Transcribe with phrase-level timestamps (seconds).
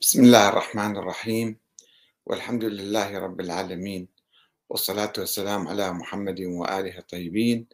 [0.00, 1.58] بسم الله الرحمن الرحيم.
[2.26, 4.08] والحمد لله رب العالمين.
[4.70, 7.66] والصلاة والسلام على محمد وآله الطيبين.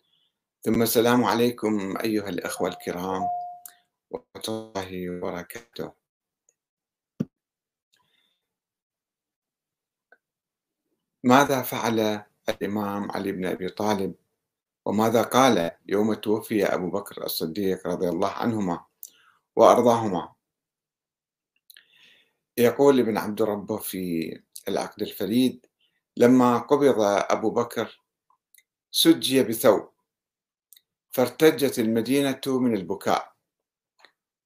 [0.62, 3.22] ثم السلام عليكم أيها الأخوة الكرام.
[4.10, 5.92] ورحمة الله وبركاته.
[11.24, 14.14] ماذا فعل الإمام علي بن أبي طالب؟
[14.84, 18.84] وماذا قال يوم توفي أبو بكر الصديق رضي الله عنهما
[19.56, 20.33] وأرضاهما؟
[22.58, 24.32] يقول ابن عبد ربه في
[24.68, 25.66] العقد الفريد
[26.16, 28.00] لما قبض أبو بكر
[28.90, 29.90] سجي بثوب
[31.10, 33.32] فارتجت المدينة من البكاء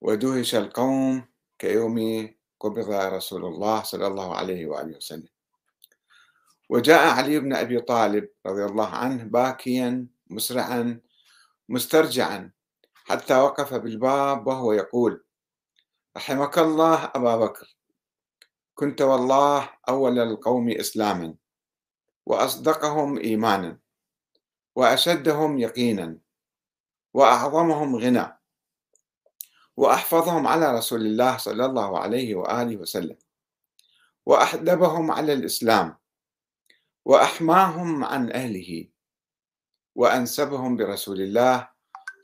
[0.01, 2.29] ودهش القوم كيوم
[2.61, 5.29] قبض رسول الله صلى الله عليه وآله وسلم.
[6.69, 11.01] وجاء علي بن أبي طالب رضي الله عنه باكيا مسرعا
[11.69, 12.53] مسترجعا
[13.05, 15.25] حتى وقف بالباب وهو يقول
[16.17, 17.77] رحمك الله أبا بكر.
[18.79, 21.35] كنت والله أول القوم إسلاما
[22.27, 23.79] وأصدقهم إيمانا
[24.77, 26.19] وأشدهم يقينا
[27.15, 28.39] وأعظمهم غنى
[29.77, 33.17] وأحفظهم على رسول الله صلى الله عليه وآله وسلم
[34.27, 35.97] وأحدبهم على الإسلام
[37.05, 38.89] وأحماهم عن أهله
[39.95, 41.69] وأنسبهم برسول الله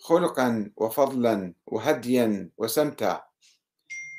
[0.00, 3.24] خلقا وفضلا وهديا وسمتا.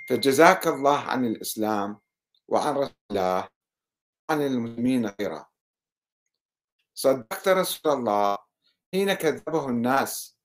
[0.10, 2.05] فجزاك الله عن الإسلام
[2.48, 3.50] وعن رسول الله
[4.30, 5.46] عن المسلمين خيرا
[6.94, 8.38] صدقت رسول الله
[8.94, 10.38] حين كذبه الناس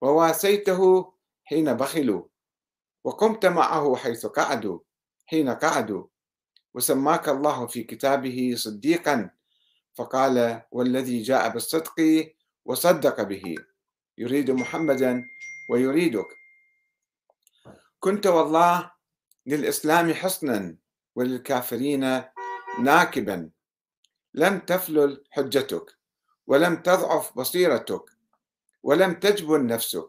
[0.00, 1.12] وواسيته
[1.44, 2.28] حين بخلوا
[3.04, 4.80] وقمت معه حيث قعدوا
[5.26, 6.06] حين قعدوا.
[6.74, 9.30] وسماك الله في كتابه صديقا
[9.94, 11.94] فقال والذي جاء بالصدق
[12.64, 13.54] وصدق به
[14.18, 15.24] يريد محمدا
[15.70, 16.28] ويريدك.
[18.00, 18.92] كنت والله
[19.46, 20.76] للإسلام حصنا
[21.14, 22.22] وللكافرين
[22.80, 23.50] ناكبا.
[24.34, 25.98] لم تفلل حجتك
[26.46, 28.04] ولم تضعف بصيرتك
[28.82, 30.08] ولم تجبن نفسك.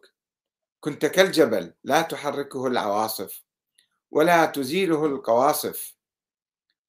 [0.79, 3.43] كنت كالجبل لا تحركه العواصف
[4.11, 5.95] ولا تزيله القواصف.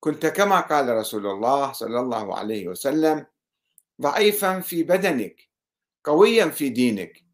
[0.01, 3.27] كنت كما قال رسول الله صلى الله عليه وسلم
[4.01, 5.49] ضعيفا في بدنك
[6.05, 7.25] قويا في دينك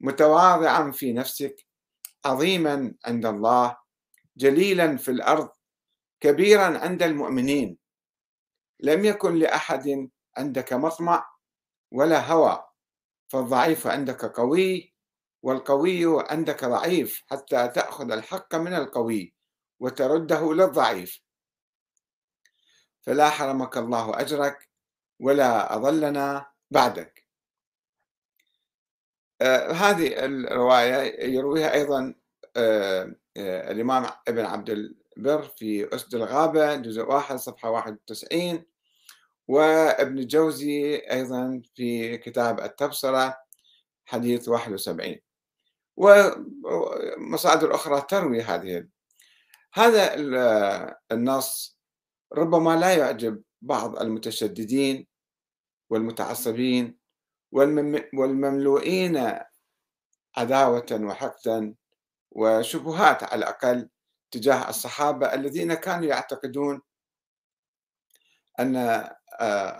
[0.00, 1.66] متواضعا في نفسك
[2.24, 3.76] عظيما عند الله
[4.36, 5.50] جليلا في الأرض
[6.20, 7.78] كبيرا عند المؤمنين.
[8.80, 11.30] لم يكن لأحد عندك مطمع
[11.90, 12.68] ولا هوى
[13.28, 14.94] فالضعيف عندك قوي
[15.42, 19.34] والقوي عندك ضعيف حتى تأخذ الحق من القوي
[19.80, 21.20] وترده للضعيف.
[23.00, 24.68] فلا حرمك الله أجرك
[25.20, 27.28] ولا أضلنا بعدك.
[29.40, 32.14] آه هذه الرواية يرويها أيضا
[32.56, 38.64] آه آه الإمام ابن عبد بر في أسد الغابة جزء واحد صفحة 91
[39.48, 43.36] وابن الجوزي أيضا في كتاب التبصرة
[44.04, 45.16] حديث 71
[45.96, 48.86] ومصادر أخرى تروي هذه.
[49.74, 50.14] هذا
[51.12, 51.78] النص
[52.32, 55.06] ربما لا يعجب بعض المتشددين
[55.90, 56.98] والمتعصبين
[58.12, 59.38] والمملوئين
[60.36, 61.74] عداوة وحقدا
[62.30, 63.88] وشبهات على الأقل.
[64.30, 66.80] تجاه الصحابة الذين كانوا يعتقدون
[68.60, 69.08] أن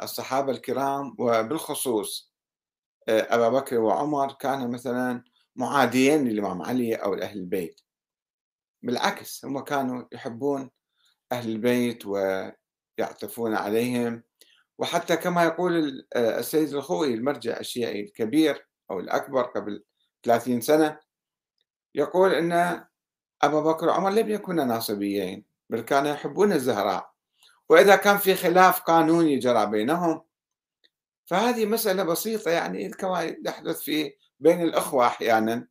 [0.02, 2.32] الصحابة الكرام وبالخصوص
[3.08, 5.24] أبا بكر وعمر كانوا مثلا
[5.56, 7.80] معاديين للإمام علي أو لأهل البيت.
[8.82, 10.70] بالعكس هم كانوا يحبون
[11.32, 14.22] أهل البيت ويعطفون عليهم.
[14.78, 19.84] وحتى كما يقول السيد الخوئي المرجع الشيعي الكبير أو الأكبر قبل
[20.22, 21.00] 30 سنة
[21.94, 22.84] يقول أن
[23.42, 27.12] أبا بكر وعمر لم يكونا ناصبيين بل كانوا يحبون الزهراء.
[27.68, 30.24] وإذا كان في خلاف قانوني جرى بينهم.
[31.26, 35.68] فهذه مسألة بسيطة يعني كما يحدث في بين الأخوة أحيانا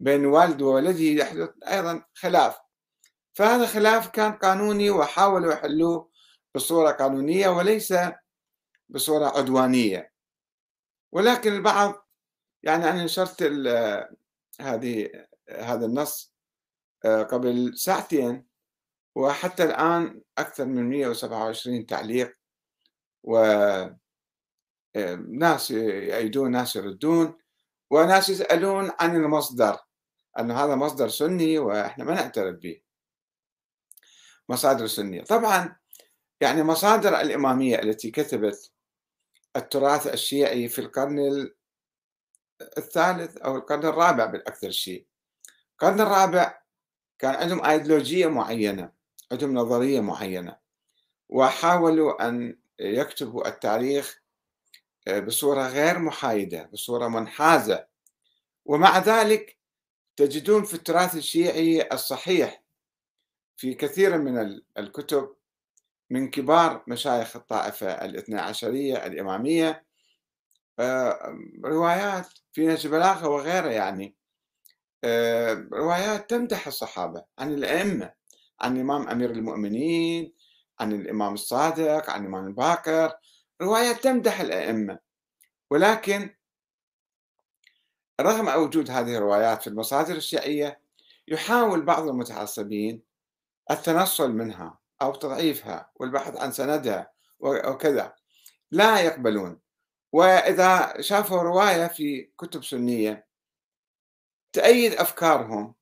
[0.00, 2.58] بين والد وولده يحدث أيضا خلاف.
[3.34, 6.10] فهذا خلاف كان قانوني وحاولوا يحلوه
[6.54, 7.94] بصورة قانونية وليس
[8.88, 10.12] بصورة عدوانية.
[11.12, 12.08] ولكن البعض
[12.62, 13.42] يعني أنا نشرت
[14.60, 15.10] هذه
[15.50, 16.33] هذا النص
[17.06, 18.46] قبل ساعتين
[19.14, 22.38] وحتى الآن أكثر من 127 تعليق
[23.22, 24.00] وناس
[25.70, 27.38] يأيدون ناس يردون
[27.90, 29.78] وناس يسألون عن المصدر
[30.38, 32.80] أن هذا مصدر سني وإحنا ما نعترف به.
[34.48, 35.22] مصادر سنية.
[35.22, 35.76] طبعا
[36.40, 38.72] يعني مصادر الإمامية التي كتبت
[39.56, 41.50] التراث الشيعي في القرن
[42.78, 45.06] الثالث أو القرن الرابع بالأكثر شيء.
[45.72, 46.63] القرن الرابع
[47.18, 48.92] كان عندهم أيديولوجية معينة
[49.32, 50.56] عندهم نظرية معينة
[51.28, 54.22] وحاولوا أن يكتبوا التاريخ
[55.08, 57.86] آه، بصورة غير محايدة بصورة منحازة.
[58.64, 59.58] ومع ذلك
[60.16, 62.62] تجدون في التراث الشيعي الصحيح
[63.56, 65.34] في كثير من الكتب
[66.10, 69.84] من كبار مشايخ الطائفة الاثنى عشرية الإمامية
[70.78, 74.16] آه، روايات في نهج بلاغة وغيرها يعني.
[75.72, 78.12] روايات تمدح الصحابة عن الأئمة
[78.60, 80.32] عن الإمام أمير المؤمنين
[80.80, 83.12] عن الإمام الصادق عن الإمام الباكر
[83.62, 84.98] روايات تمدح الأئمة.
[85.70, 86.34] ولكن
[88.20, 90.80] رغم وجود هذه الروايات في المصادر الشيعية
[91.28, 93.02] يحاول بعض المتعصبين
[93.70, 97.10] التنصل منها أو تضعيفها والبحث عن سندها
[97.40, 98.14] وكذا.
[98.70, 99.60] لا يقبلون.
[100.12, 103.26] وإذا شافوا رواية في كتب سنية
[104.54, 105.74] تأيد أفكارهم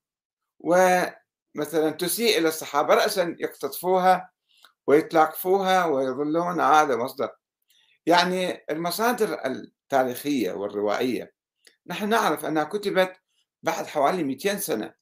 [0.60, 4.30] ومثلا تسيء إلى الصحابة رأسا يقتطفوها
[4.86, 7.30] ويتلاقفوها ويظلون هذا مصدر.
[8.06, 11.34] يعني المصادر التاريخية والروائية
[11.86, 13.16] نحن نعرف أنها كتبت
[13.62, 14.94] بعد حوالي 200 سنة.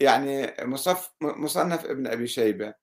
[0.00, 2.74] يعني مصف مصنف ابن أبي شيبة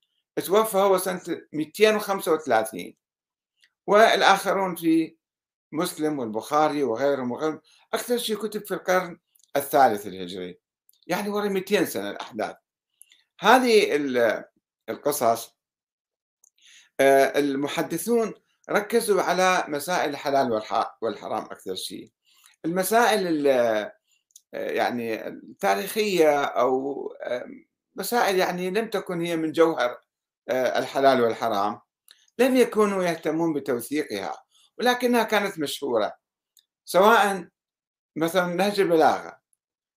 [0.45, 1.21] توفى هو سنة
[1.53, 2.95] 235
[3.88, 5.17] والآخرون في
[5.71, 7.62] مسلم والبخاري وغيرهم وغيرهم.
[7.94, 9.19] أكثر شيء كتب في القرن
[9.56, 10.59] الثالث الهجري.
[11.07, 12.56] يعني ورا 200 سنة الأحداث.
[13.39, 13.95] هذه
[14.89, 15.56] القصص
[17.00, 18.33] آه، المحدثون
[18.69, 20.62] ركزوا على مسائل الحلال
[21.01, 22.12] والحرام أكثر شيء.
[22.65, 23.94] المسائل آه،
[24.53, 27.09] يعني التاريخية أو
[27.95, 29.98] مسائل يعني لم تكن هي من جوهر
[30.50, 31.80] آه، الحلال والحرام.
[32.39, 34.44] لم يكونوا يهتمون بتوثيقها
[34.80, 36.13] ولكنها كانت مشهورة.
[36.86, 37.48] سواء
[38.15, 39.40] مثلا نهج البلاغة.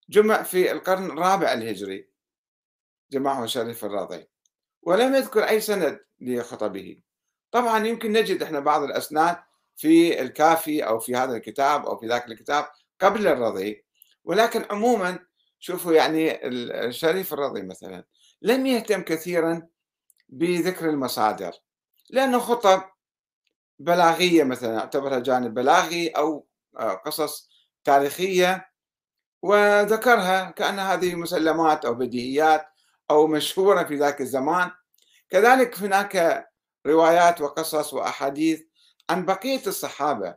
[0.09, 2.09] جمع في القرن الرابع الهجري
[3.11, 4.29] جمعه شريف الرضي
[4.83, 7.01] ولم يذكر أي سند لخطبه.
[7.51, 9.37] طبعا يمكن نجد إحنا بعض الأسناد
[9.77, 12.67] في الكافي أو في هذا الكتاب أو في ذاك الكتاب
[13.01, 13.85] قبل الرضي.
[14.25, 15.19] ولكن عموما
[15.59, 16.47] شوفوا يعني
[16.89, 18.05] الشريف الرضي مثلا
[18.43, 19.69] لم يهتم كثيرا
[20.29, 21.53] بذكر المصادر.
[22.11, 22.83] لأنه خطب
[23.79, 26.47] بلاغية مثلا اعتبرها جانب بلاغي أو
[26.79, 27.51] آه، قصص
[27.85, 28.74] تاريخية
[29.45, 32.67] وذكرها كأن هذه مسلمات أو بديهيات
[33.11, 34.71] أو مشهورة في ذاك الزمان.
[35.31, 36.47] كذلك هناك
[36.87, 38.63] روايات وقصص وأحاديث
[39.11, 40.37] عن بقية الصحابة.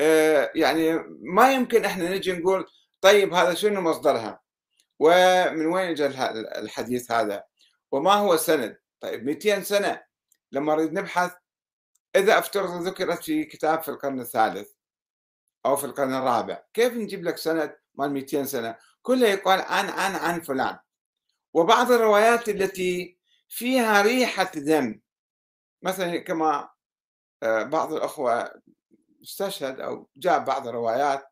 [0.00, 0.92] آه، يعني
[1.22, 2.66] ما يمكن إحنا نجي نقول
[3.00, 4.40] طيب هذا شنو مصدرها؟
[4.98, 6.08] ومن وين جاء
[6.58, 7.44] الحديث هذا؟
[7.92, 10.02] وما هو السند طيب 200 سنة
[10.52, 11.32] لما نريد نبحث.
[12.16, 14.81] إذا أفترض ذكرت في كتاب في القرن الثالث.
[15.66, 16.62] أو في القرن الرابع.
[16.74, 20.78] كيف نجيب لك سند مال 200 سنة؟ كله يقال عن عن عن فلان.
[21.54, 23.18] وبعض الروايات التي
[23.48, 25.00] فيها ريحة ذم
[25.82, 26.68] مثلا كما
[27.42, 28.62] آه، بعض الأخوة
[29.22, 31.26] استشهد أو جاء بعض الروايات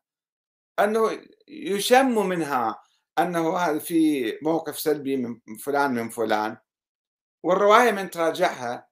[0.79, 2.81] أنه يشم منها
[3.19, 6.57] أنه هذا في موقف سلبي من فلان من فلان.
[7.43, 8.87] والرواية من تراجعها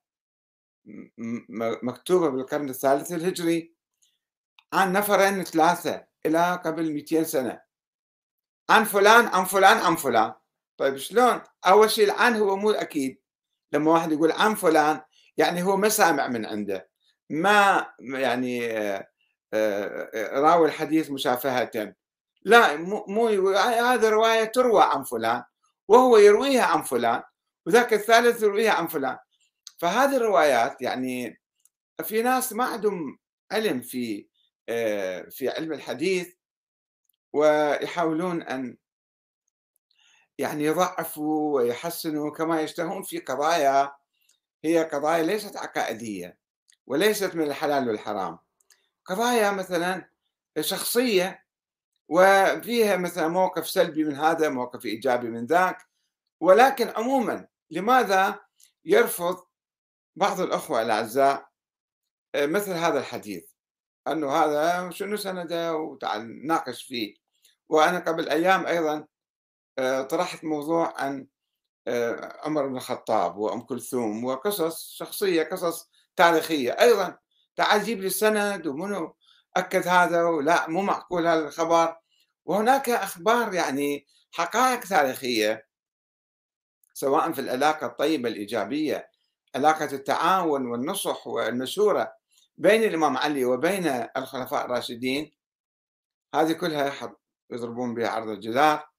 [1.83, 3.73] مكتوبة بالقرن الثالث الهجري.
[4.73, 7.61] عن نفرين ثلاثة إلى قبل 200 سنة.
[8.69, 10.33] عن فلان عن فلان عن فلان.
[10.77, 13.21] طيب شلون؟ أول شيء العن هو مو أكيد.
[13.71, 15.01] لما واحد يقول عن فلان
[15.37, 16.89] يعني هو ما سامع من عنده.
[17.29, 19.09] ما يعني آه،
[19.53, 21.95] آه، راوي الحديث مشافهة.
[22.43, 25.43] لا مو هذا رواية تروى عن فلان
[25.87, 27.23] وهو يرويها عن فلان
[27.65, 29.17] وذاك الثالث يرويها عن فلان.
[29.77, 31.41] فهذه الروايات يعني
[32.03, 33.19] في ناس ما عندهم
[33.51, 34.28] علم في آه،
[35.29, 36.33] في علم الحديث
[37.33, 38.77] ويحاولون أن
[40.37, 43.91] يعني يضعفوا ويحسنوا كما يشتهون في قضايا
[44.63, 46.37] هي قضايا ليست عقائدية
[46.87, 48.39] وليست من الحلال والحرام.
[49.05, 50.09] قضايا مثلا
[50.59, 51.45] شخصية
[52.09, 55.77] وفيها مثلا موقف سلبي من هذا موقف إيجابي من ذاك
[56.39, 58.39] ولكن عموما لماذا
[58.85, 59.45] يرفض
[60.15, 61.49] بعض الأخوة الأعزاء
[62.35, 63.43] آه، مثل هذا الحديث؟
[64.07, 67.15] انه هذا شنو سنده وتعال نناقش فيه.
[67.69, 69.05] وأنا قبل أيام أيضا
[69.79, 71.27] آه، طرحت موضوع عن
[71.87, 76.71] آه، عمر بن الخطاب وأم كلثوم وقصص شخصية قصص تاريخية.
[76.71, 77.17] أيضا
[77.55, 79.15] تعال جيب لي السند ومنو
[79.57, 81.95] أكد هذا ولا مو معقول هذا الخبر.
[82.45, 85.67] وهناك أخبار يعني حقائق تاريخية
[86.93, 89.09] سواء في العلاقة الطيبة الإيجابية
[89.55, 92.18] علاقة التعاون والنصح والمشورة.
[92.59, 93.87] بين الإمام علي وبين
[94.17, 95.31] الخلفاء الراشدين
[96.35, 97.15] هذه كلها
[97.51, 98.89] يضربون بها عرض الجدار.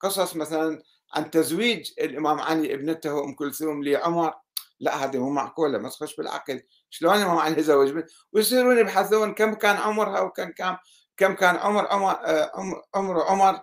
[0.00, 0.82] قصص مثلا
[1.14, 4.34] عن تزويج الإمام علي ابنته أم كلثوم لعمر
[4.80, 6.62] لا هذه مو معقولة ما تخش بالعقل.
[6.90, 10.76] شلون الإمام علي يزوج بنت ويصيرون يبحثون كم كان عمرها وكم كان
[11.16, 12.52] كم كان عمر عمر آه،
[12.94, 13.60] عمر عمر.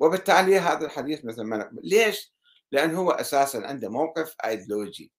[0.00, 2.32] وبالتالي هذا الحديث مثل ما نقبل ليش؟
[2.72, 5.12] لأن هو أساسا عنده موقف أيديولوجي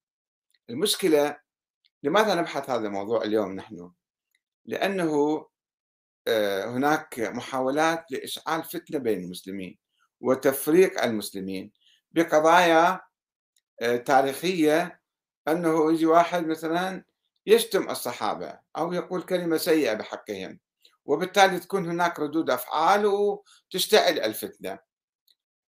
[0.69, 1.37] المشكلة
[2.03, 3.91] لماذا نبحث هذا الموضوع اليوم نحن؟
[4.65, 5.45] لأنه
[6.27, 9.77] آه، هناك محاولات لإشعال فتنة بين المسلمين
[10.21, 11.71] وتفريق المسلمين
[12.11, 13.01] بقضايا
[13.81, 15.01] آه، تاريخية
[15.47, 17.03] أنه يجي واحد مثلا
[17.45, 20.59] يشتم الصحابة أو يقول كلمة سيئة بحقهم
[21.05, 24.79] وبالتالي تكون هناك ردود أفعال وتشتعل الفتنة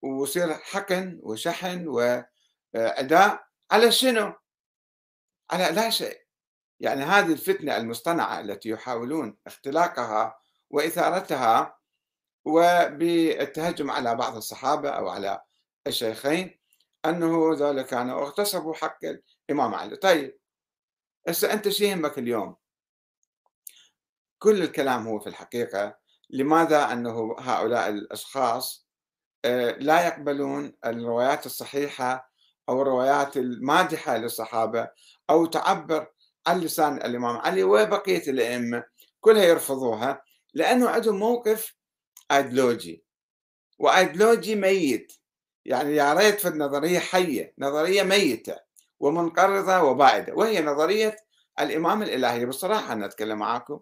[0.02, 4.34] ويصير حقن وشحن وأداء على شنو؟
[5.52, 6.22] على لا شيء
[6.80, 10.40] يعني هذه الفتنة المصطنعة التي يحاولون اختلاقها
[10.70, 11.78] وإثارتها
[12.46, 15.42] وبالتهجم على بعض الصحابة أو على
[15.88, 16.60] الشيخين
[17.06, 19.00] أنه ذلك كانوا اغتصبوا حق
[19.50, 19.96] الإمام علي.
[19.96, 20.38] طيب
[21.28, 22.56] هسه أنت شو يهمك اليوم؟
[24.40, 25.98] كل الكلام هو في الحقيقة
[26.30, 28.88] لماذا أنه هؤلاء الأشخاص
[29.46, 32.31] آه، لا يقبلون الروايات الصحيحة
[32.72, 34.90] أو الروايات المادحة للصحابة
[35.30, 36.08] أو تعبر
[36.48, 38.84] عن لسان الإمام علي وبقية الأئمة
[39.20, 40.22] كلها يرفضوها
[40.54, 41.76] لأنه عندهم موقف
[42.32, 43.04] أيديولوجي
[43.80, 45.14] وأيديولوجي ميت.
[45.66, 48.56] يعني يا ريت في النظرية حية نظرية ميتة
[49.00, 51.16] ومنقرضة وبائدة وهي نظرية
[51.60, 52.46] الإمام الإلهي.
[52.46, 53.80] بصراحة أنا أتكلم معاكم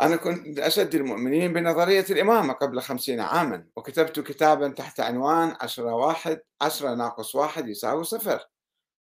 [0.00, 6.40] أنا كنت أشد المؤمنين بنظرية الإمامة قبل خمسين عاما وكتبت كتابا تحت عنوان عشرة واحد
[6.60, 8.40] عشرة ناقص واحد يساوي صفر.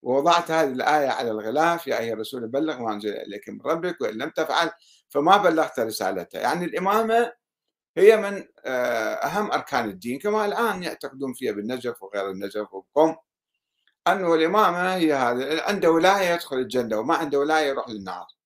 [0.02, 4.18] ووضعت هذه الآية على الغلاف يا أيها الرسول بلغ ما أنزل إليك من ربك وإن
[4.18, 4.72] لم تفعل
[5.10, 6.40] فما بلغت رسالته.
[6.40, 7.34] يعني الإمامة
[7.98, 13.16] هي من آه، أهم أركان الدين كما الآن يعتقدون فيها بالنجف وغير النجف وبقم
[14.08, 18.37] أنه الإمامة هي هذا عنده ولاية يدخل الجنة وما عنده ولاية يروح للنار.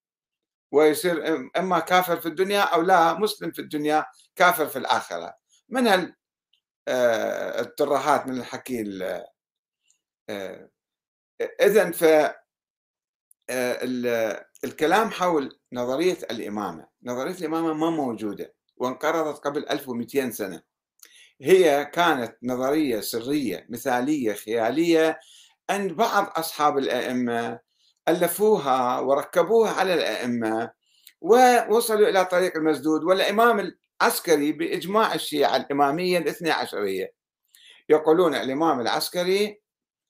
[0.72, 5.34] ويصير إما كافر في الدنيا أو لا مسلم في الدنيا كافر في الآخرة.
[5.70, 6.16] من هال
[6.88, 9.00] آه، الترهات من الحكي
[10.30, 10.70] آه،
[11.62, 12.04] اذا ف
[13.50, 16.88] آه، الكلام حول نظرية الإمامة.
[17.04, 20.62] نظرية الإمامة ما موجودة وانقرضت قبل 1200 سنة.
[21.42, 25.20] هي كانت نظرية سرية مثالية خيالية
[25.70, 27.60] عند بعض أصحاب الأئمة
[28.10, 30.72] ألفوها وركبوها على الأئمة
[31.22, 37.14] ووصلوا إلى طريق المسدود والإمام العسكري بإجماع الشيعة الإمامية الاثنى عشرية.
[37.90, 39.62] يقولون الإمام العسكري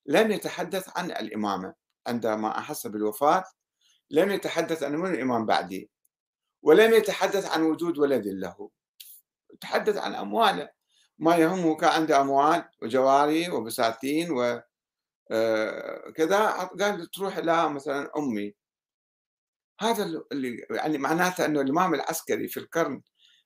[0.05, 1.73] لم يتحدث عن الإمامة
[2.07, 3.43] عندما أحس بالوفاة
[4.11, 5.89] لم يتحدث عن من الإمام بعدي
[6.63, 8.69] م يتحدث عن وجود ولد له.
[9.61, 10.69] تحدث عن أمواله
[11.19, 14.61] ما يهمه كان عنده أموال وجواري وبساتين و
[16.15, 18.53] كذا قال تروح إلى مثلا أمي.
[19.81, 23.01] هذا اللي يعني معناته أنه الإمام العسكري في القرن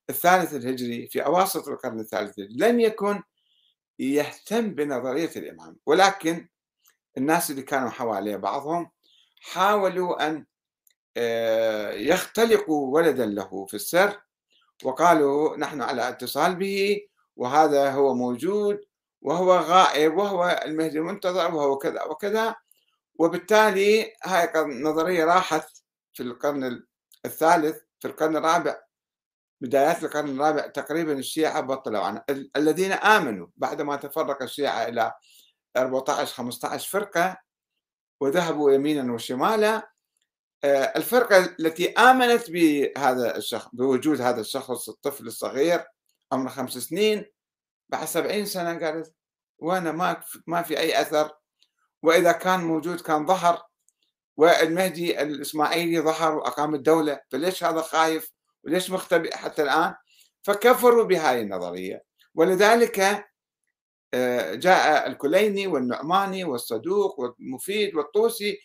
[0.10, 3.24] الثالث الهجري في أواسط القرن الثالث الهجري لم يكن
[4.00, 5.78] يهتم بنظرية الإمام.
[5.86, 6.48] ولكن
[7.18, 8.92] الناس اللي كانوا حواليه بعضهم
[9.42, 10.46] حاولوا أن
[11.18, 14.22] آه، يختلقوا ولدا له في السر
[14.84, 18.82] وقالوا نحن على اتصال به وهذا هو موجود
[19.26, 22.56] وهو غائب وهو المهدي المنتظر وهو كذا وكذا.
[23.20, 25.68] وبالتالي هاي النظرية راحت
[26.14, 26.84] في القرن
[27.26, 28.82] الثالث في القرن الرابع
[29.62, 32.26] بدايات القرن الرابع تقريبا الشيعة بطلوا عنها.
[32.56, 35.14] الذين آمنوا بعدما تفرق الشيعة إلى
[35.78, 37.38] 14 15 فرقة
[38.22, 39.92] وذهبوا يمينا وشمالا.
[40.64, 45.84] آه، الفرقة التي آمنت بهذا الشخص بوجود هذا الشخص الطفل الصغير
[46.32, 47.35] عمره خمس سنين.
[47.90, 49.14] بعد سبعين سنة قالت
[49.60, 51.32] وأنا ما ما في أي أثر
[52.04, 53.62] وإذا كان موجود كان ظهر
[54.38, 58.32] والمهدي الإسماعيلي ظهر وأقام الدولة فليش هذا خايف؟
[58.64, 59.96] وليش مختبئ حتى الآن؟
[60.44, 62.04] فكفروا بهذه النظرية.
[62.36, 63.26] ولذلك
[64.14, 68.60] آه، جاء الكليني والنعماني والصدوق والمفيد والطوسي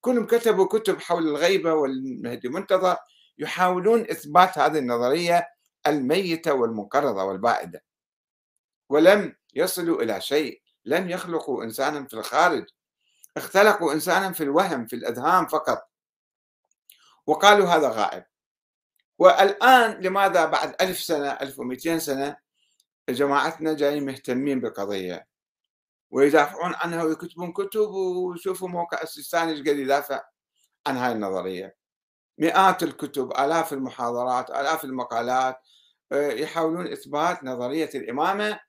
[0.00, 2.96] كلهم كتبوا كتب حول الغيبة والمهدي المنتظر
[3.38, 5.48] يحاولون إثبات هذه النظرية
[5.86, 7.82] الميتة والمنقرضة والبائدة.
[8.88, 12.66] ولم يصلوا إلى شيء لم يخلقوا إنسانا في الخارج.
[13.36, 15.88] اختلقوا إنسانا في الوهم في الأذهان فقط.
[17.26, 18.24] وقالوا هذا غائب.
[19.18, 22.36] والآن لماذا بعد ألف سنة ألف ومئتين سنة
[23.08, 25.28] جماعتنا جايين مهتمين بالقضية؟
[26.10, 30.22] ويدافعون عنها ويكتبون كتب ويشوفوا موقع السيستاني إيش قد يدافع
[30.86, 31.76] عن هاي النظرية.
[32.38, 35.60] مئات الكتب آلاف المحاضرات آلاف المقالات
[36.12, 38.60] آه، يحاولون إثبات نظرية الإمامة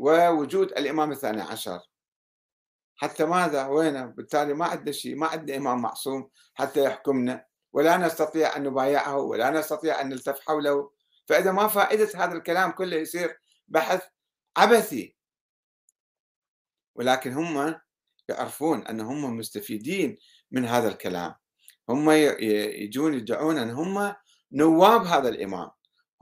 [0.00, 1.80] ووجود الإمام الثاني عشر.
[2.96, 8.56] حتى ماذا؟ وينه؟ بالتالي ما عندنا شيء ما عندنا إمام معصوم حتى يحكمنا ولا نستطيع
[8.56, 10.90] أن نبايعه ولا نستطيع أن نلتف حوله.
[11.28, 14.08] فإذا ما فائدة هذا الكلام كله يصير بحث
[14.56, 15.16] عبثي.
[16.94, 17.80] ولكن هم
[18.28, 20.18] يعرفون أن هم مستفيدين
[20.50, 21.34] من هذا الكلام.
[21.88, 24.14] هم يجون يدعون أن هم
[24.52, 25.70] نواب هذا الإمام.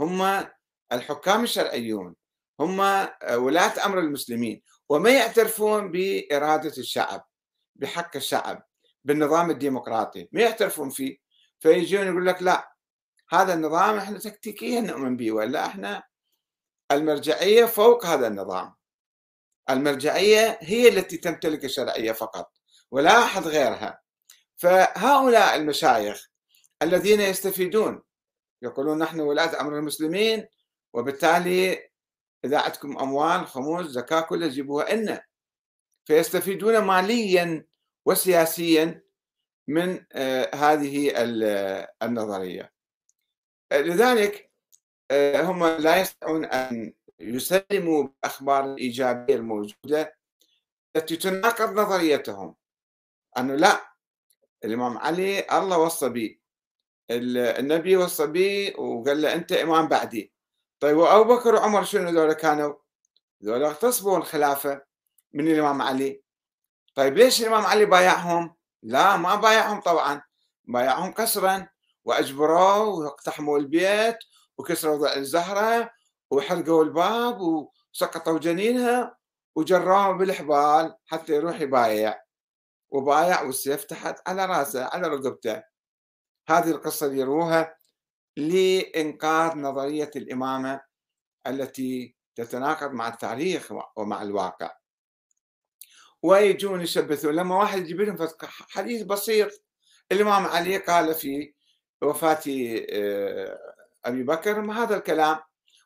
[0.00, 0.47] هم
[0.92, 2.14] الحكام الشرعيون.
[2.61, 2.79] هم
[3.33, 4.62] ولاة أمر المسلمين.
[4.88, 7.27] وما يعترفون بإرادة الشعب
[7.77, 8.62] بحق الشعب
[9.05, 10.29] بالنظام الديمقراطي.
[10.33, 11.19] ما يعترفون فيه.
[11.61, 12.73] فيجون يقول لك لا
[13.31, 16.03] هذا النظام إحنا تكتيكيا نؤمن به ولا إحنا
[16.93, 18.75] المرجعية فوق هذا النظام.
[19.71, 22.53] المرجعية هي التي تمتلك الشرعية فقط
[22.91, 24.00] ولا أحد غيرها.
[24.57, 26.29] فهؤلاء المشايخ
[26.83, 28.03] الذين يستفيدون
[28.62, 30.47] يقولون نحن ولاة أمر المسلمين
[30.95, 31.88] وبالتالي
[32.49, 35.25] إذا عندكم أموال خموس زكاة كلها جيبوها لنا
[36.05, 37.67] فيستفيدون ماليا
[38.07, 39.02] وسياسيا
[39.69, 41.12] من آه، هذه
[42.02, 42.73] النظرية.
[43.73, 44.50] لذلك
[45.11, 50.17] آه، هم لا يستطيعون أن يسلموا بالأخبار الإيجابية الموجودة
[50.97, 52.55] التي تناقض نظريتهم.
[53.38, 53.95] أنه لا
[54.64, 56.38] الإمام علي الله وصى به
[57.11, 60.38] النبي وصى به وقال له أنت إمام بعدي.
[60.80, 62.75] طيب وأبو بكر وعمر شنو ذولا كانوا؟
[63.44, 64.82] ذولا اغتصبوا الخلافة
[65.32, 66.23] من الإمام علي
[66.94, 70.23] طيب ليش الإمام علي بايعهم؟ لا ما بايعهم طبعا
[70.64, 71.68] بايعهم قسرا
[72.04, 74.18] وأجبروه واقتحموا البيت
[74.58, 75.90] وكسروا الزهرة
[76.30, 79.16] وحرقوا الباب وسقطوا جنينها
[79.54, 82.20] وجروه بالحبال حتى يروح يبايع
[82.90, 85.62] وبايع والسيف تحت على رأسه على رقبته
[86.49, 87.77] هذه القصة يروها
[88.38, 90.80] لإنقاذ نظرية الإمامة
[91.47, 94.76] التي تتناقض مع التاريخ ومع الواقع.
[96.23, 99.65] ويجون يشبثون لما واحد يجيب لهم حديث بسيط
[100.13, 101.54] الإمام علي قال في
[102.02, 102.41] وفاة
[102.93, 103.58] آه،
[104.04, 105.39] أبي بكر هذا الكلام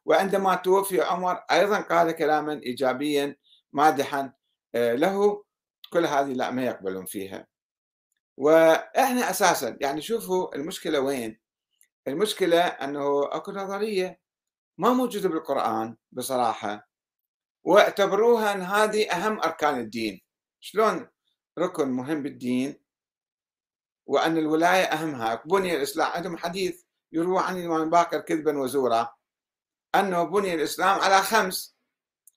[0.04, 3.36] وعندما توفي عمر أيضا قال كلاما إيجابيا
[3.72, 4.32] مادحا
[4.74, 5.44] آه، له
[5.92, 7.46] كل هذه لا ما يقبلون فيها.
[8.36, 11.41] وإحنا أساسا يعني شوفوا المشكلة وين؟
[12.08, 14.20] المشكلة أنه أكو نظرية
[14.78, 16.88] ما موجودة بالقرآن بصراحة
[17.64, 20.20] واعتبروها إن هذه أهم أركان الدين.
[20.60, 21.08] شلون
[21.58, 22.82] ركن مهم بالدين؟
[24.06, 25.34] وأن الولاية أهمها.
[25.34, 29.14] بني الإسلام عندهم حديث يروى عن الإمام باكر كذبا وزورا
[29.94, 31.76] أنه بني الإسلام على خمس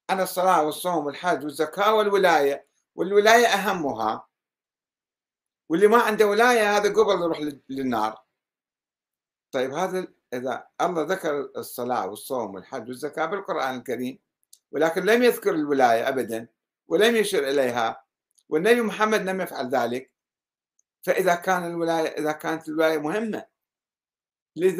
[0.09, 4.27] على الصلاة والصوم والحج والزكاة والولاية والولاية أهمها.
[5.69, 8.24] واللي ما عنده ولاية هذا قبل يروح للنار.
[9.55, 14.19] طيب هذا إذا الله ذكر الصلاة والصوم والحج والزكاة بالقرآن الكريم
[14.71, 16.47] ولكن لم يذكر الولاية ابدا
[16.87, 18.03] ولم يشر إليها
[18.49, 20.11] والنبي محمد لم يفعل ذلك
[21.03, 23.45] فإذا كان الولاية إذا كانت الولاية مهمة.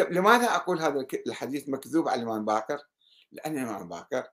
[0.09, 2.79] لماذا أقول هذا الحديث مكذوب على الإمام باكر؟
[3.31, 4.27] لأن الإمام باكر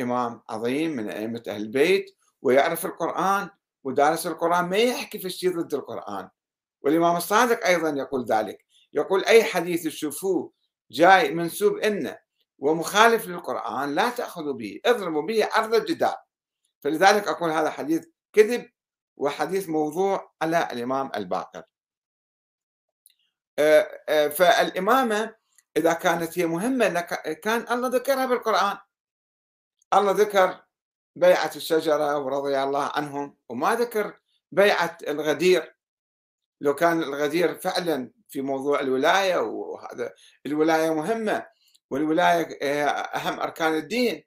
[0.00, 3.50] إمام عظيم من أئمة أهل البيت ويعرف القرآن
[3.84, 6.28] ودارس القرآن ما يحكي في الشيء ضد القرآن.
[6.82, 8.65] والإمام الصادق أيضا يقول ذلك.
[8.96, 10.52] يقول أي حديث تشوفوه
[10.90, 12.18] جاي منسوب إنه
[12.58, 16.16] ومخالف للقرآن لا تأخذوا به اضربوا به عرض الجدار
[16.80, 18.70] فلذلك أقول هذا حديث كذب
[19.16, 21.62] وحديث موضوع على الإمام الباقر.
[23.58, 25.34] آه، آه، فالإمامة
[25.76, 27.00] إذا كانت هي مهمة
[27.42, 28.78] كان الله ذكرها بالقرآن.
[29.94, 30.64] الله ذكر
[31.16, 34.20] بيعة الشجرة ورضي الله عنهم وما ذكر
[34.52, 35.76] بيعة الغدير.
[36.60, 40.12] لو كان الغدير فعلا في موضوع الولاية وهذا
[40.46, 41.46] الولاية مهمة
[41.90, 42.58] والولاية
[43.16, 44.24] أهم أركان الدين.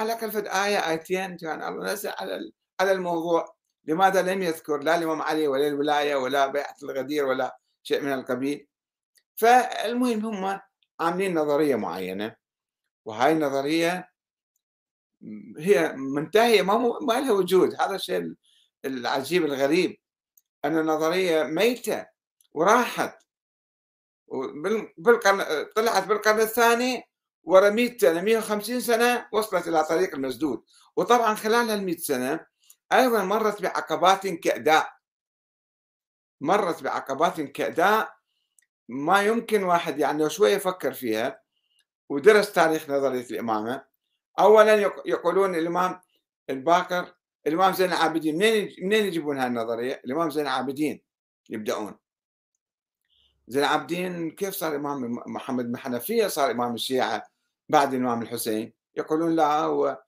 [0.00, 3.56] على كلفة آية آيتين كان الله نزل على على الموضوع.
[3.84, 8.66] لماذا لم يذكر لا الإمام علي ولا الولاية ولا بيعة الغدير ولا شيء من القبيل؟
[9.36, 10.60] فالمهم هم
[11.00, 12.36] عاملين نظرية معينة
[13.04, 14.10] وهاي النظرية
[15.58, 17.80] هي منتهية ما, ما لها وجود.
[17.80, 18.34] هذا الشيء
[18.84, 19.96] العجيب الغريب.
[20.64, 22.06] أن النظرية ميتة
[22.54, 23.25] وراحت.
[24.96, 27.02] بالقرن طلعت بالقرن الثاني
[27.42, 30.64] ورا 100 سنة 150 سنة وصلت إلى طريق المسدود.
[30.96, 32.46] وطبعا خلال هال 100 سنة
[32.92, 34.92] أيضا مرت بعقبات كأداء.
[36.40, 38.16] مرت بعقبات كأداء
[38.88, 41.42] ما يمكن واحد يعني لو شوية يفكر فيها
[42.08, 43.84] ودرس تاريخ نظرية الإمامة
[44.38, 46.00] اولا يقولون الإمام
[46.50, 47.14] الباقر
[47.46, 48.34] الإمام زين العابدين.
[48.38, 51.02] منين منين يجيبون هاي النظريه؟ الإمام زين العابدين
[51.50, 51.98] يبدأون.
[53.48, 57.26] زين العابدين كيف صار امام محمد بن حنفية صار إمام الشيعة
[57.68, 60.02] بعد الإمام الحسين؟ يقولون لا هو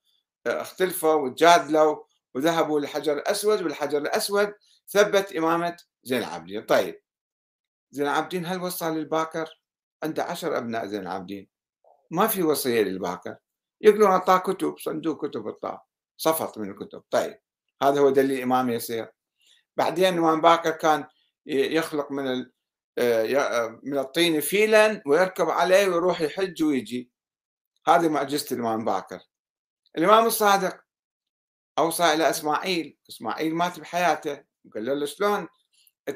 [0.47, 2.03] اختلفوا وتجادلوا
[2.35, 4.53] وذهبوا للحجر الأسود والحجر الأسود
[4.87, 6.65] ثبت إمامة زين العابدين.
[6.65, 7.01] طيب
[7.91, 9.59] زين العابدين هل وصى للباكر؟
[10.03, 11.47] عنده عشر أبناء زين العابدين.
[12.11, 13.35] ما في وصية للباكر.
[13.81, 15.85] يقولون أعطاه كتب صندوق كتب أعطاه
[16.17, 17.03] صفط من الكتب.
[17.09, 17.39] طيب
[17.81, 19.11] هذا هو دليل إمام يسير.
[19.77, 21.05] بعدين الإمام باكر كان
[21.45, 22.45] يخلق من آه،
[23.83, 27.11] من الطين فيلا ويركب عليه ويروح يحج ويجي.
[27.87, 29.19] هذه معجزة الإمام باكر.
[29.97, 30.81] الإمام الصادق
[31.77, 32.97] أوصى إلى إسماعيل.
[33.09, 34.43] إسماعيل مات بحياته.
[34.75, 35.47] قال له شلون؟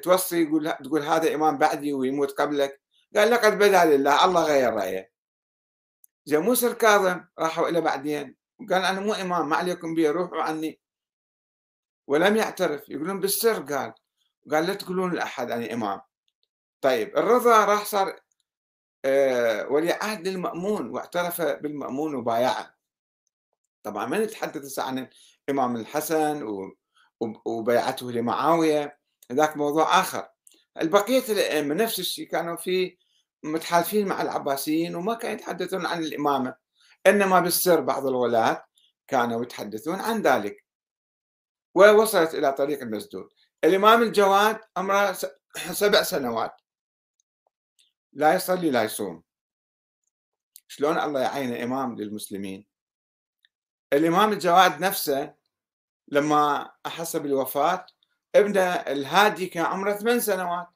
[0.01, 2.81] توصي يقول تقول هذا إمام بعدي ويموت قبلك.
[3.15, 5.11] قال لقد بدا لله الله غير رأيه.
[6.25, 8.35] زي موسى الكاظم راحوا إلى بعدين.
[8.59, 10.79] وقال أنا مو إمام ما عليكم بي روحوا عني.
[12.07, 12.89] ولم يعترف.
[12.89, 13.93] يقولون بالسر قال.
[14.51, 16.01] قال لا تقولون لأحد أنا إمام.
[16.83, 18.19] طيب الرضا راح صار
[19.05, 22.75] آه، ولي عهد للمأمون واعترف بالمأمون وبايعه.
[23.83, 25.07] طبعا ما نتحدث عن
[25.49, 26.49] الإمام الحسن
[27.45, 28.99] وبيعته لمعاوية
[29.31, 30.27] ذاك موضوع آخر.
[30.81, 32.97] البقية الأئمة نفس الشيء كانوا في
[33.43, 36.55] متحالفين مع العباسيين وما كانوا يتحدثون عن الإمامة.
[37.07, 38.65] إنما بالسر بعض الولاة
[39.07, 40.65] كانوا يتحدثون عن ذلك.
[41.75, 43.29] ووصلت إلى طريق المسدود.
[43.63, 45.17] الإمام الجواد عمره
[45.71, 46.62] سبع سنوات.
[48.13, 49.23] لا يصلي لا يصوم.
[50.67, 52.65] شلون الله يعين إمام للمسلمين؟
[53.93, 55.33] الإمام الجواد نفسه
[56.07, 57.85] لما أحس بالوفاة
[58.35, 60.67] ابنه الهادي كان عمره ثمان سنوات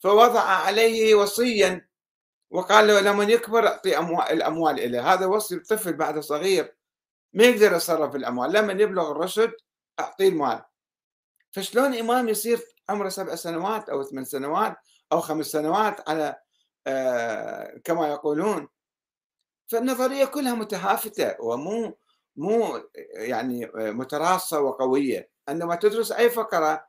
[0.00, 1.88] فوضع عليه وصيا
[2.50, 5.12] وقال له لما يكبر أعطي أموال الأموال إليه.
[5.12, 6.76] هذا وصي الطفل بعد صغير
[7.32, 9.52] ما يقدر يتصرف الاموال لما يبلغ الرشد
[10.00, 10.64] أعطيه المال.
[11.52, 14.76] فشلون إمام يصير عمره سبع سنوات أو ثمان سنوات
[15.12, 16.36] أو خمس سنوات على
[17.84, 18.68] كما يقولون.
[19.68, 21.98] فالنظرية كلها متهافتة ومو
[22.36, 22.82] مو
[23.14, 25.30] يعني متراصة وقوية.
[25.48, 26.88] عندما تدرس أي فقرة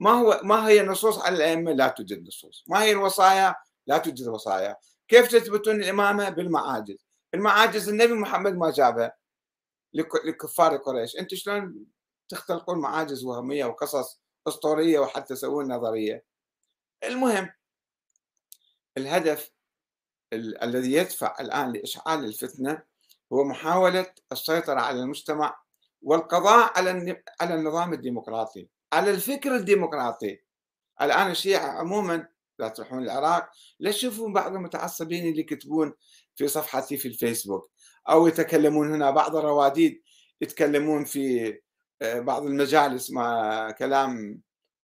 [0.00, 2.64] ما هو ما هي النصوص على الأئمة؟ لا توجد نصوص.
[2.68, 3.54] ما هي الوصايا؟
[3.86, 4.76] لا توجد وصايا.
[5.08, 7.06] كيف تثبتون الإمامة؟ بالمعاجز.
[7.34, 9.12] المعاجز النبي محمد ما جابها.
[10.24, 11.16] لكفار قريش.
[11.16, 11.86] أنتم شلون
[12.28, 16.24] تختلقون معاجز وهمية وقصص أسطورية وحتى تسوون نظرية؟
[17.04, 17.50] المهم
[18.98, 19.50] الهدف
[20.32, 22.82] ال الذي يدفع الآن لإشعال الفتنة
[23.32, 25.56] هو محاولة السيطرة على المجتمع
[26.02, 28.68] والقضاء على على النظام الديمقراطي.
[28.92, 30.40] على الفكر الديمقراطي.
[31.02, 32.28] الآن الشيعة عموما
[32.58, 35.94] لا تروحون العراق لا تشوفون بعض المتعصبين اللي يكتبون
[36.36, 37.70] في صفحتي في الفيسبوك
[38.08, 39.10] أو يتكلمون هنا.
[39.10, 40.02] بعض الرواديد
[40.40, 41.58] يتكلمون في
[42.02, 44.40] آه، بعض المجالس مع كلام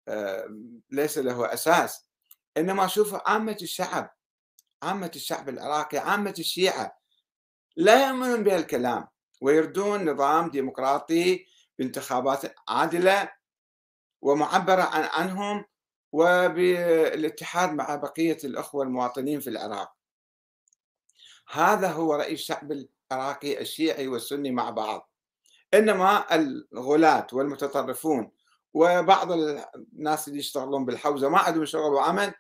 [0.08, 0.46] آه،
[0.90, 2.09] ليس له أساس.
[2.60, 4.14] إنما شوفوا عامة الشعب
[4.82, 6.98] عامة الشعب العراقي عامة الشيعة
[7.76, 9.08] لا يؤمنون بهالكلام
[9.40, 11.46] ويردون نظام ديمقراطي
[11.78, 13.32] بانتخابات عادلة
[14.22, 15.64] ومعبرة عن عنهم
[16.12, 19.92] وبالاتحاد مع بقية الأخوة المواطنين في العراق.
[21.48, 22.72] هذا هو رأي الشعب
[23.12, 25.10] العراقي الشيعي والسني مع بعض.
[25.74, 28.32] إنما الغلاة والمتطرفون
[28.74, 32.34] وبعض الناس اللي يشتغلون بالحوزة ما عندهم شغل وعمل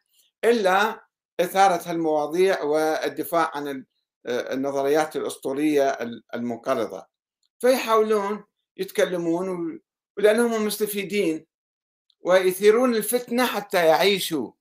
[0.44, 1.04] إلا
[1.40, 3.84] إثارة هالمواضيع والدفاع عن
[4.26, 5.98] النظريات الأسطورية
[6.34, 7.06] المنقرضة.
[7.58, 8.44] فيحاولون
[8.76, 9.80] يتكلمون
[10.16, 11.46] ولأنهم مستفيدين
[12.20, 14.52] ويثيرون الفتنة حتى يعيشوا.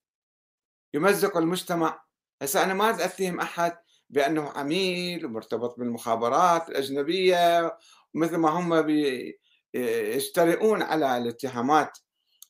[0.94, 2.04] يمزقوا المجتمع.
[2.42, 3.78] هسه أنا ما أتهم أحد
[4.10, 7.78] بأنه عميل ومرتبط بالمخابرات الأجنبية
[8.14, 8.90] مثل ما هم
[9.74, 11.98] يجترئون على الاتهامات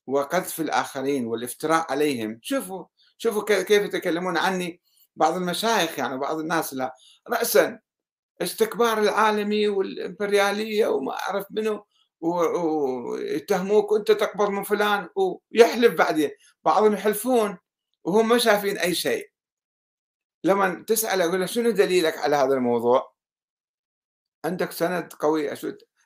[0.08, 2.40] وقذف الآخرين والافتراء عليهم.
[2.42, 2.86] شوفوا
[3.20, 4.82] شوفوا كيف يتكلمون عني
[5.16, 6.96] بعض المشايخ يعني بعض الناس لا.
[7.30, 7.80] رأسا
[8.42, 11.84] استكبار العالمي والإمبريالية وما أعرف منه
[12.22, 16.32] ويتهموك وأنت تقبض من فلان ويحلف بعدين.
[16.64, 17.58] بعضهم يحلفون
[18.04, 19.30] وهم ما شايفين أي شيء.
[20.44, 23.14] لما تسأله يقول له شنو دليلك على هذا الموضوع؟
[24.46, 25.50] عندك سند قوي.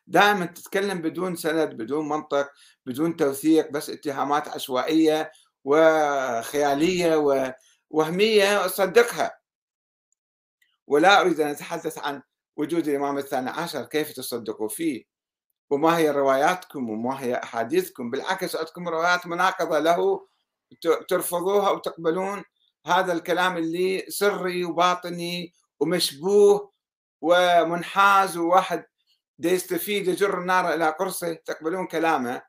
[0.08, 2.52] دائما تتكلم بدون سند بدون منطق
[2.86, 5.32] بدون توثيق بس اتهامات عشوائية
[5.63, 7.15] وخيالية
[7.91, 9.39] ووهميه صدقها
[10.88, 12.21] ولا أريد أن أتحدث عن
[12.58, 15.04] وجود الإمام الثاني عشر كيف تصدقوا فيه؟
[15.69, 20.28] وما هي رواياتكم وما هي أحاديثكم؟ بالعكس عندكم روايات مناقضة له
[21.10, 22.43] ترفضوها وتقبلون
[22.88, 26.73] هذا الكلام اللي سري وباطني ومشبوه
[27.21, 28.86] ومنحاز وواحد
[29.39, 32.41] دا يستفيد يجر النار إلى قرصه تقبلون كلامه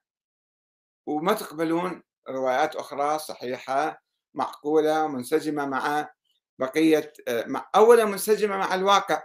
[1.06, 4.02] وما تقبلون روايات أخرى صحيحة
[4.34, 6.10] معقولة منسجمة مع
[6.58, 9.22] بقية مع أولا منسجمة مع الواقع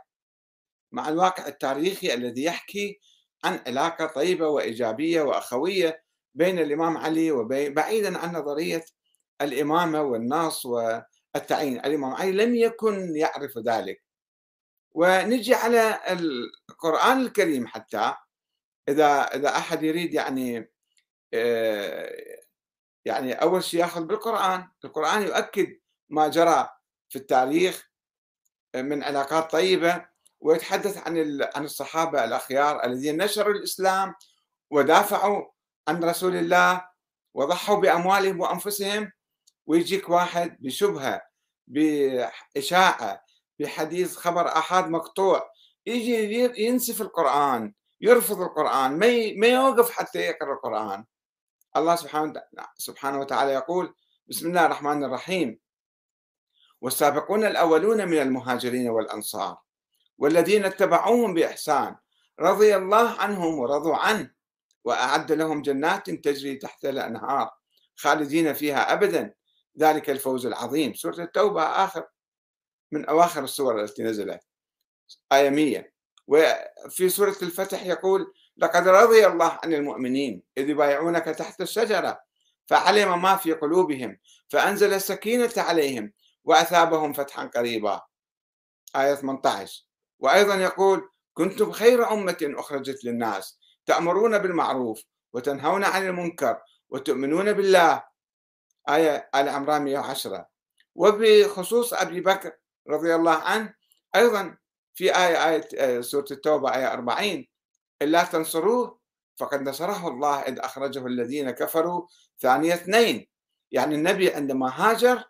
[0.92, 3.00] مع الواقع التاريخي الذي يحكي
[3.44, 6.04] عن علاقة طيبة وإيجابية وأخوية
[6.36, 8.86] بين الإمام علي وبين بعيدا عن نظرية
[9.42, 11.80] الإمامة والنص والتعيين.
[11.80, 14.04] الإمام علي لم يكن يعرف ذلك.
[14.92, 16.00] ونجي على
[16.70, 18.14] القرآن الكريم حتى
[18.90, 20.72] إذا إذا أحد يريد يعني
[21.34, 22.39] آه،
[23.10, 25.78] يعني أول شيء يأخذ بالقرآن القرآن يؤكد
[26.10, 26.70] ما جرى
[27.10, 27.90] في التاريخ
[28.76, 30.06] من علاقات طيبة
[30.40, 34.16] ويتحدث عن عن الصحابة الأخيار الذين نشروا الإسلام
[34.72, 35.46] ودافعوا
[35.88, 36.86] عن رسول الله
[37.34, 39.12] وضحوا بأموالهم وأنفسهم.
[39.66, 41.22] ويجيك واحد بشبهة
[41.68, 43.22] بإشاعة
[43.60, 45.50] بحديث خبر أحد مقطوع
[45.86, 51.06] يجي ينسف القرآن يرفض القرآن ما ما يوقف حتى يقرأ القرآن.
[51.78, 51.96] الله
[52.78, 53.96] سبحانه وتعالى يقول
[54.28, 55.60] بسم الله الرحمن الرحيم.
[56.82, 59.58] والسابقون الأولون من المهاجرين والأنصار
[60.18, 61.96] والذين اتبعوهم بإحسان
[62.40, 64.32] رضي الله عنهم ورضوا عنه
[64.84, 67.52] وأعد لهم جنات تجري تحت الأنهار
[67.96, 69.34] خالدين فيها أبدا.
[69.80, 70.94] ذلك الفوز العظيم.
[70.94, 72.08] سورة التوبة آخر
[72.92, 74.42] من أواخر السور التي نزلت
[75.32, 75.92] آية 100
[76.28, 82.20] وفي سورة الفتح يقول لقد رضي الله عن المؤمنين إذ يبايعونك تحت الشجرة
[82.68, 84.18] فعلم ما في قلوبهم
[84.50, 88.02] فأنزل السكينة عليهم وأثابهم فتحا قريبا.
[88.96, 89.86] آية 18
[90.20, 98.04] وأيضا يقول كنتم خير أمة أخرجت للناس تأمرون بالمعروف وتنهون عن المنكر وتؤمنون بالله.
[98.90, 100.48] آية آل عمران 110
[100.96, 102.52] وبخصوص أبي بكر
[102.90, 103.74] رضي الله عنه
[104.16, 104.58] أيضا
[104.96, 107.46] في آية آية آه، سورة التوبة آية 40
[108.02, 109.00] إلا تنصروه.
[109.38, 112.08] فقد نصره الله إذ أخرجه الذين كفروا
[112.40, 113.28] ثانية اثنين.
[113.72, 115.24] يعني النبي عندما هاجر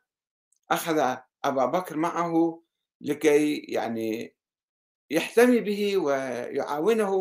[0.71, 2.63] أخذ أبا بكر معه
[3.01, 4.35] لكي يعني
[5.09, 7.13] يحتمي به ويعاونه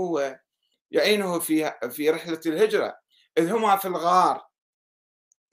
[0.92, 2.98] ويعينه في في رحلة الهجرة.
[3.38, 4.48] إذ هما في الغار.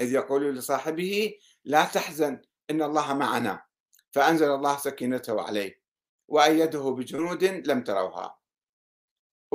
[0.02, 1.34] إذ يقول لصاحبه
[1.66, 3.64] لا تحزن إن الله معنا.
[4.12, 5.82] فأنزل الله سكينته عليه.
[6.28, 8.38] وأيده بجنود لم تروها.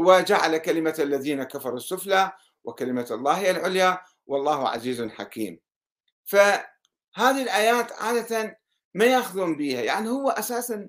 [0.01, 2.33] وجعل كلمة الذين كفروا السفلى
[2.65, 5.61] وكلمة الله العليا والله عزيز حكيم.
[6.25, 8.61] فهذه الآيات عادة
[8.95, 10.89] ما يأخذون بها يعني هو أساسا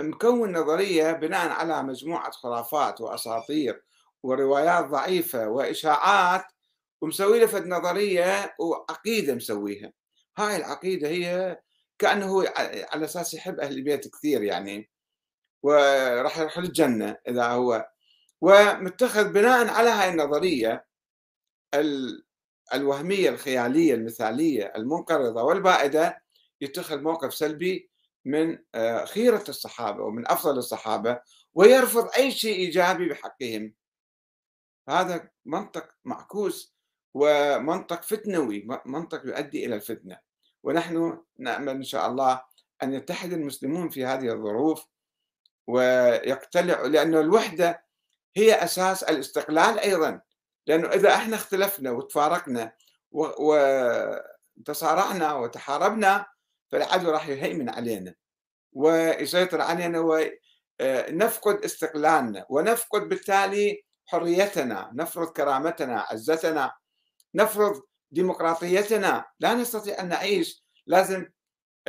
[0.00, 3.84] مكون نظرية بناء على مجموعة خرافات وأساطير
[4.22, 6.44] وروايات ضعيفة وإشاعات
[7.00, 9.92] ومسوي له فد نظرية وعقيدة مسويها.
[10.38, 11.60] هاي العقيدة هي
[11.98, 12.44] كأنه
[12.92, 14.90] على أساس يحب أهل البيت كثير يعني
[15.62, 17.88] وراح يروح للجنة إذا هو
[18.44, 20.86] ومتخذ بناء على هاي النظرية
[22.74, 26.22] الوهمية الخيالية المثالية المنقرضة والبائدة
[26.60, 27.90] يتخذ موقف سلبي
[28.24, 31.20] من آه، خيرة الصحابة ومن أفضل الصحابة
[31.54, 33.74] ويرفض أي شيء إيجابي بحقهم.
[34.88, 36.74] هذا منطق معكوس
[37.14, 40.18] ومنطق فتنوي منطق يؤدي إلى الفتنة.
[40.62, 42.42] ونحن نأمل إن شاء الله
[42.82, 44.86] أن يتحد المسلمون في هذه الظروف
[45.66, 47.83] ويقتلعوا لأن الوحدة
[48.36, 50.20] هي أساس الاستقلال أيضا.
[50.66, 52.72] لأنه إذا إحنا اختلفنا وتفارقنا
[54.60, 56.26] وتصارعنا وتحاربنا
[56.72, 58.14] فالعدو راح يهيمن علينا
[58.72, 59.98] ويسيطر علينا
[60.80, 66.72] ونفقد استقلالنا ونفقد بالتالي حريتنا نفرض كرامتنا عزتنا
[67.34, 69.24] نفرض ديمقراطيتنا.
[69.40, 71.28] لا نستطيع أن نعيش لازم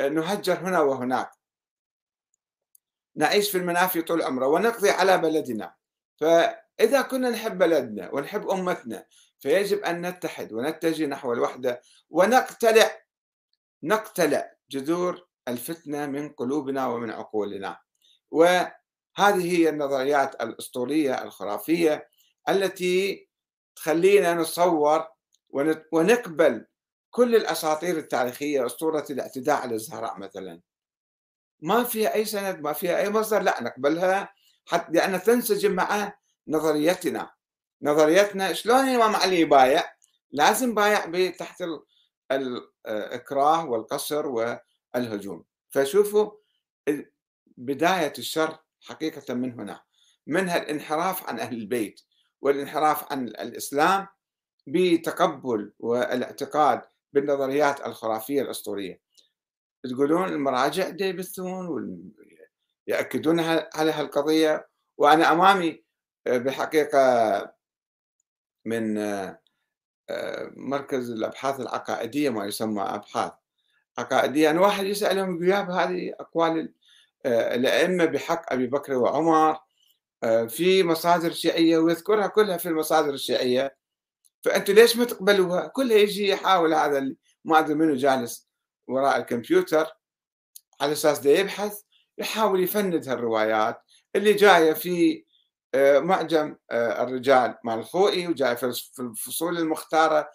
[0.00, 1.30] نهجر هنا وهناك.
[3.16, 5.74] نعيش في المنافي طول عمره ونقضي على بلدنا.
[6.20, 9.06] فإذا كنا نحب بلدنا ونحب أمتنا
[9.38, 12.90] فيجب أن نتحد ونتجه نحو الوحدة ونقتلع
[13.82, 17.78] نقتلع جذور الفتنة من قلوبنا ومن عقولنا.
[18.30, 18.72] وهذه
[19.56, 22.08] هي النظريات الأسطورية الخرافية
[22.48, 23.28] التي
[23.76, 25.08] تخلينا نتصور
[25.92, 26.66] ونقبل
[27.10, 30.60] كل الأساطير التاريخية أسطورة الاعتداء على الزهراء مثلا.
[31.60, 34.34] ما فيها أي سند ما فيها أي مصدر لا نقبلها
[34.66, 36.12] حتى لأنها تنسجم مع
[36.48, 37.30] نظريتنا.
[37.82, 39.84] نظريتنا شلون الإمام علي يبايع؟
[40.30, 41.64] لازم بايع تحت
[42.32, 45.44] الإكراه والقصر والهجوم.
[45.70, 46.30] فشوفوا
[47.56, 49.82] بداية الشر حقيقة من هنا.
[50.26, 52.00] منها الانحراف عن أهل البيت
[52.40, 54.06] والانحراف عن الإسلام
[54.66, 59.00] بتقبل والاعتقاد بالنظريات الخرافية الأسطورية.
[59.84, 61.66] تقولون المراجع يبثون
[62.86, 63.40] يأكدون
[63.74, 64.68] على هالقضية
[64.98, 65.84] وأنا أمامي
[66.26, 67.52] آه، بالحقيقة
[68.64, 69.40] من آه،
[70.10, 73.32] آه، مركز الأبحاث العقائدية ما يسمى أبحاث
[73.98, 74.50] عقائدية.
[74.50, 76.72] أنا واحد يسألهم يقول هذه أقوال
[77.26, 79.58] الأئمة بحق أبي بكر وعمر
[80.48, 83.76] في مصادر شيعية ويذكرها كلها في المصادر الشيعية.
[84.42, 88.48] فأنتم ليش ما تقبلوها؟ كلها يجي يحاول هذا ما أدري منو جالس
[88.88, 89.86] وراء الكمبيوتر
[90.80, 91.82] على أساس ده يبحث
[92.18, 93.82] يحاول يفند هالروايات
[94.16, 95.24] اللي جاية في
[95.74, 100.30] آه، معجم آه، الرجال مال الخوئي وجاية في الفصول المختارة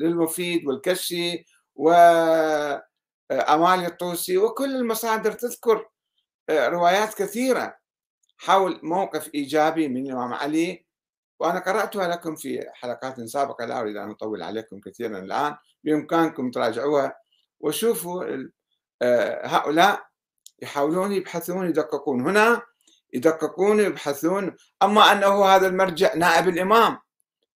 [0.00, 2.86] للمفيد والكشي وأمالي
[3.86, 5.88] الطوسي وكل المصادر تذكر
[6.50, 7.76] روايات كثيرة
[8.38, 10.84] حول موقف إيجابي من الإمام علي.
[11.40, 17.16] وأنا قرأتها لكم في حلقات سابقة لا أريد أن أطول عليكم كثيرا الآن بإمكانكم تراجعوها.
[17.60, 18.24] وشوفوا
[19.02, 20.06] آه، هؤلاء
[20.62, 22.20] يحاولون يبحثون يدققون.
[22.20, 22.62] هنا
[23.12, 24.56] يدققون يبحثون.
[24.82, 26.98] أما أنه هذا المرجع نائب الإمام.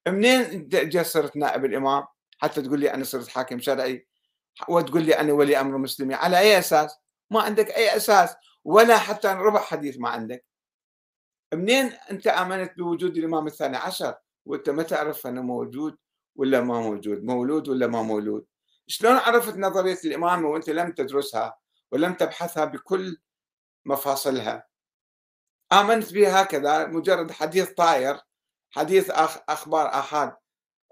[0.09, 2.05] منين جا صرت نائب الإمام؟
[2.39, 4.09] حتى تقول لي أنا صرت حاكم شرعي؟
[4.69, 6.15] وتقول لي أنا ولي أمر مسلمي.
[6.15, 6.99] على أي أساس؟
[7.31, 8.35] ما عندك أي أساس.
[8.65, 10.45] ولا حتى ربع حديث ما عندك.
[11.55, 14.15] منين أنت آمنت بوجود الإمام الثاني عشر؟
[14.47, 15.97] وأنت ما تعرف انه موجود
[16.37, 18.47] ولا ما موجود؟ مولود ولا ما مولود؟
[18.87, 21.59] شلون عرفت نظرية الامامه وأنت لم تدرسها؟
[21.93, 23.19] ولم تبحثها بكل
[23.85, 24.69] مفاصلها.
[25.73, 28.21] آمنت بها هكذا مجرد حديث طاير
[28.71, 30.37] حديث أخ أخبار آحاد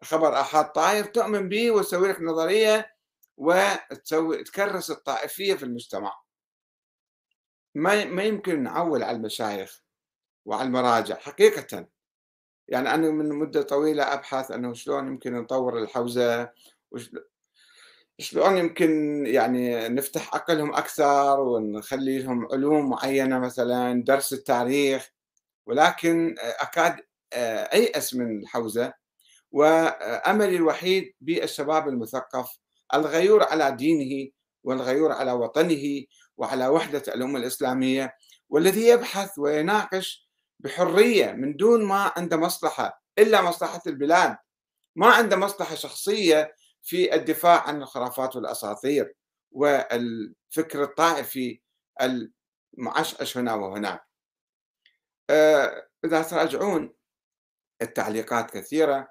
[0.03, 2.97] خبر آحاد طاير تؤمن به وتسوي لك نظرية
[3.37, 6.23] وتسوي تكرس الطائفية في المجتمع.
[7.75, 9.83] ما ما يمكن نعول على المشايخ
[10.45, 11.89] وعلى المراجع حقيقة.
[12.69, 16.53] يعني أنا من مدة طويلة أبحث أنه شلون يمكن نطور الحوزة
[18.19, 25.11] شلون يمكن يعني نفتح عقلهم أكثر ونخلي لهم علوم معينة مثلا درس التاريخ.
[25.67, 26.97] ولكن أكاد
[27.73, 28.93] أيأس من الحوزة.
[29.53, 32.59] وأملي الوحيد بالشباب المثقف
[32.95, 34.31] الغيور على دينه
[34.65, 36.05] والغيور على وطنه
[36.37, 38.15] وعلى وحدة الأمة الإسلامية.
[38.49, 40.29] والذي يبحث ويناقش
[40.61, 44.37] بحرية من دون ما عنده مصلحة إلا مصلحة البلاد.
[44.97, 46.55] ما عنده مصلحة شخصية
[46.87, 49.15] في الدفاع عن الخرافات والأساطير
[49.53, 51.61] والفكر الطائفي
[52.01, 54.07] المعشعش هنا وهناك.
[55.31, 56.95] آه، إذا تراجعون
[57.83, 59.09] التعليقات كثيرة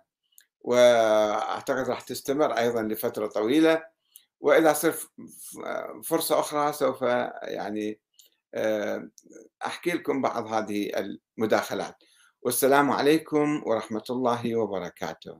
[0.60, 3.84] وأعتقد راح تستمر أيضا لفترة طويلة.
[4.40, 5.10] وإذا صرت
[6.06, 7.02] فرصة أخرى سوف
[7.44, 8.00] يعني
[8.54, 9.10] آه،
[9.66, 10.92] أحكي لكم بعض هذه
[11.38, 11.96] المداخلات.
[12.42, 15.40] والسلام عليكم ورحمة الله وبركاته.